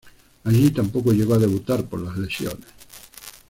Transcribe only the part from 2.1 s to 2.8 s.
lesiones.